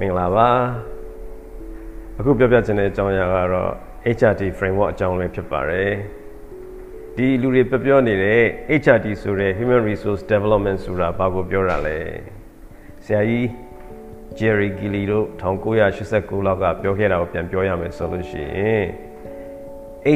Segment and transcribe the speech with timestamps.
[0.00, 0.50] မင်္ဂလာပါ
[2.18, 3.72] အခုပြောပြချင်တဲ့အကြောင်းအရာကတော့
[4.16, 5.92] HRT framework အကြောင်းလေးဖြစ်ပါတယ်
[7.16, 8.42] ဒီလူတွေပြောပြောနေတဲ့
[8.82, 11.98] HRT ဆိုတဲ့ Human Resource Development ဆိုတာဘာကိုပြောတာလဲ
[13.04, 13.46] ဆရာကြီး
[14.38, 15.26] Jerry Gilly တို့
[15.90, 18.84] 1989လောက်ကပြောခဲ့တာကိုပြန်ပြောရမယ်ဆိုလို့ရှိရင်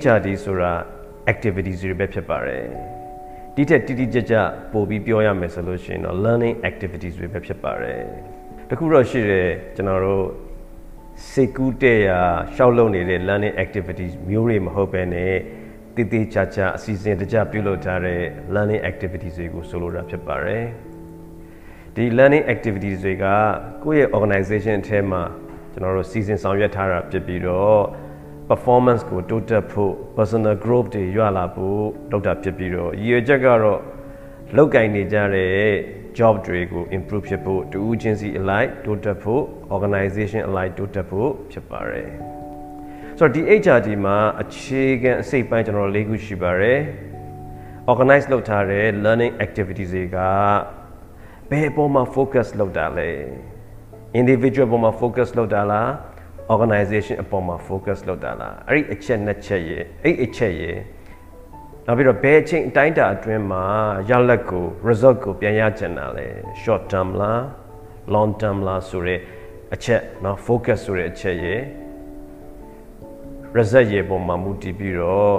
[0.00, 0.72] HRT ဆိုတာ
[1.32, 2.66] activities တွေပဲဖြစ်ပါတယ်
[3.54, 4.34] ဒီထက်တိတိကျကျ
[4.72, 8.02] ပို့ပြီးပြောရမယ်ဆိုလို့ရှိရင်တော့ learning activities တွေပဲဖြစ်ပါတယ်
[8.70, 10.24] တခုတော့ရှိတယ်ကျွန်တော်တို့
[11.30, 12.20] စိတ်ကူးတဲ့ရာ
[12.54, 15.34] ရှောက်လုံနေတဲ့ learning activities မျိုးတွေမဟုတ်ဘဲနဲ့
[15.94, 18.22] တည်တည်ချာချာအစီအစဉ်တကျပြုလုပ်ထားတဲ့
[18.54, 20.64] learning activities တွေကိုဆိုလိုတာဖြစ်ပါတယ်
[21.94, 23.26] ဒီ learning activities တွေက
[23.84, 25.22] ကိုယ့်ရဲ့ organization အထဲမှာ
[25.72, 27.80] ကျွန်တော်တို့စီစဉ်ဆောင်ရွက်ထားတာဖြစ်ပြီးတော့
[28.50, 33.80] performance ကိုတိုးတက်ဖို့ personal growth တွေရွလာဖို့လုပ်တာဖြစ်ပြီးတော့ရည်ရွယ်ချက်ကတော့
[34.56, 35.50] လောက်ကင်နေကြတဲ့
[36.18, 39.42] job တွေကို improve ဖြစ်ဖို့တူဦးချင်းစီ alike တိုးတက်ဖို့
[39.76, 42.10] organization alike တိုးတက်ဖို့ဖြစ်ပါတယ်
[43.18, 46.80] ဆိုတော့ဒီ HRD မှာအခြေခံအစိတ်ပိုင်းကျွန်တော်၄ခုရှိပါတယ်
[47.90, 50.18] organize လုပ်ထားတဲ့ learning activities တွေက
[51.50, 53.10] ဘယ်အပေါ်မှာ focus လုပ်တာလဲ
[54.20, 55.88] individual ပေါ်မှာ focus လုပ်တာလား
[56.54, 60.78] organization အပေါ်မှာ focus လုပ်တာလားအဲ့ဒီအချက်နှစ်ချက်ရဲ့အဲ့အချက်ရဲ့
[61.85, 63.65] နောက်ပြီးတော့ဘယ်အချိန်အတိုင်းတာအတွင်းမှာ
[64.09, 66.27] ရလဒ်ကို result ကိုပြန်ရချင်တာလဲ
[66.61, 67.41] short term လား
[68.13, 69.19] long term လားဆိုတဲ့
[69.73, 71.61] အချက်เนาะ focus ဆိုတဲ့အချက်ရဲ့
[73.57, 75.35] result ရဲ့ပုံမှာမူတည်ပြီးတော့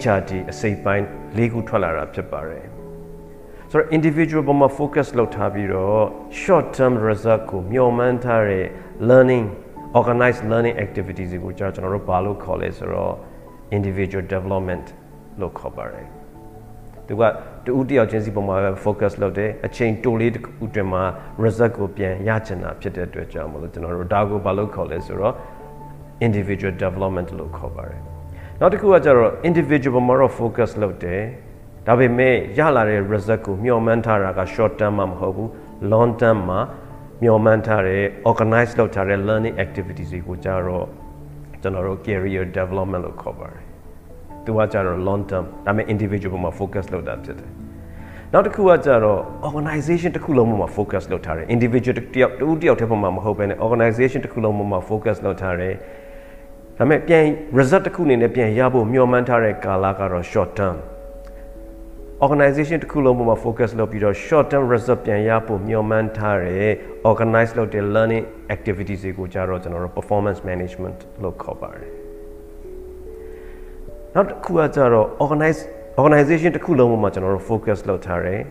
[0.00, 1.04] HRD အစိပ်ပိုင်း
[1.38, 2.66] ၄ခုထွက်လာတာဖြစ်ပါတယ်
[3.70, 6.02] ဆိုတော့ individual ပေါ်မှာ focus လုပ်ထားပြီးတော့
[6.42, 8.66] short term result ကိုမျှော်မှန်းထားတဲ့
[9.10, 9.46] learning
[9.98, 13.14] organized learning activities ကိုကျွန်တော်တို့ဘာလို့ခေါ်လဲဆိုတော့
[13.76, 14.86] individual development
[15.39, 16.07] လို့ခေါ်ပါတယ်
[17.07, 17.23] သူက
[17.65, 21.03] တူဦးတယောက်ချင်းစီပုံမှာ focus လုပ်တယ်အချိန်တိုလေးတစ်ခုတွင်မှာ
[21.43, 25.33] result ကိုပြန်ရချင်တာဖြစ်တဲ့အတွက်ကြောင့်မလို့ကျွန်တော်တို့ဒါကိုဘာလို့ခေါ်လဲဆိုတော့
[26.27, 28.01] individual development လို့ခေါ်ပါတယ်
[28.59, 31.21] နောက်တစ်ခုကကျတော့ individual မှာတော့ focus လုပ်တယ်
[31.87, 35.49] ဒါပေမဲ့ရလာတဲ့ result ကိုမျှော်မှန်းထားတာက short term မှာမဟုတ်ဘူး
[35.91, 36.59] long term မှာ
[37.21, 40.85] မျှော်မှန်းထားတဲ့ organize လုပ်ထားတဲ့ learning activities တွေကိုကြတော့
[41.61, 43.72] ကျွန်တော်တို့ career development လို့ခေါ်ပါတယ်
[44.45, 47.49] သူကကြတော့ long term ဒါပေမဲ့ individual မှာ focus လုပ်တာဖြစ်တယ်
[48.33, 55.73] နောက်တစ်ခုကကြတော့ organization တစ်ခုလုံးမှာ focus လုပ်ထားတယ် individual တစ်ယောက်တူတယောက်တစ်ပုံမှာမဟုတ်ဘဲနဲ့ organization တစ်ခုလုံးမှာ focus လုပ်ထားတယ်
[56.77, 57.25] ဒါပေမဲ့ပြန်
[57.57, 60.75] result တစ်ခုအနေနဲ့ပြန်ရဖို့မျှော်မှန်းထားတဲ့ကာလကတော့ short term
[62.25, 66.71] organization တစ်ခုလုံးပေါ်မှာ focus လုပ်ပြီးတော့ short term result ပြန်ရဖို့မျှော်မှန်းထားတဲ့
[67.11, 68.25] organize လုပ်တဲ့ learning
[68.55, 72.02] activities တွေကိုကြတော့ကျွန်တော်တို့ performance management လို့ခေါ်ပါတယ်
[74.15, 75.61] နောက်တစ်ခုကကြတော့ organize
[76.01, 78.41] organization တစ်ခုလုံးပေါ်မှာကျွန်တော်တို့ focus လုပ်ထားတယ်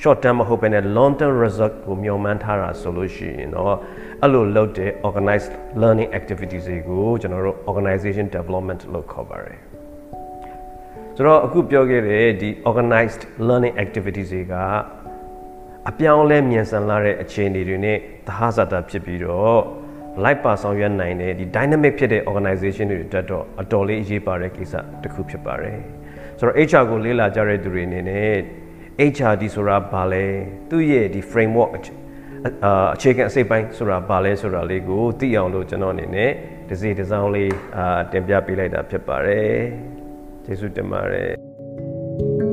[0.00, 3.74] short term မဟုတ်ဘဲနဲ့ long term result ကိုမျှော်မှန်းထားတာဆိုလို့ရှိရင်တော့
[4.22, 5.52] အဲ့လိုလုပ်တဲ့ organized
[5.82, 9.58] learning activities တွေကိုကျွန်တော်တို့ organization development လို့ခေါ်ပါတယ်
[11.16, 14.54] ဆိုတော့အခုပြောခဲ့တဲ့ဒီ organized learning activities တွေက
[15.88, 19.60] အပြောင်းလဲမြန်ဆန်လာတဲ့အခြေအနေတွေနဲ့သဟဇာတာဖြစ်ပြီးတော့
[20.24, 25.78] live ပါဆောင်ရွက်နိုင်တဲ့ဒီ dynamic ဖြစ်တဲ့ organization တွေအတွက်တော့အတော်လေးအရေးပါတဲ့ကိစ္စတစ်ခုဖြစ်ပါတယ်
[26.38, 28.34] ဆိုတော့ HR ကိုလေ့လာကြတဲ့သူတွေအနေနဲ့
[29.14, 30.26] HRD ဆိုတာဘာလဲ
[30.70, 31.72] သူ့ရဲ့ဒီ framework
[32.94, 36.30] အခြေခံအစိတ်ပိုင်းဆိုတာဘာလဲဆိုတာလေးကိုသိအောင်လို့ကျွန်တော်အနေနဲ့
[36.68, 39.56] ဒီစီဒီဇိုင်းလေးအာတင်ပြပေးလိုက်တာဖြစ်ပါတယ်
[40.44, 42.47] ကျေးဇူးတင်ပါတယ်